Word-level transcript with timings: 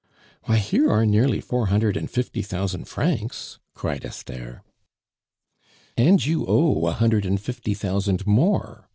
"Why, 0.45 0.57
here 0.57 0.89
are 0.89 1.05
nearly 1.05 1.39
four 1.39 1.67
hundred 1.67 1.95
and 1.95 2.09
fifty 2.09 2.41
thousand 2.41 2.85
francs," 2.85 3.59
cried 3.75 4.03
Esther. 4.03 4.63
"And 5.95 6.25
you 6.25 6.43
owe 6.47 6.87
a 6.87 6.91
hundred 6.93 7.23
and 7.23 7.39
fifty 7.39 7.75
thousand 7.75 8.25
more. 8.25 8.89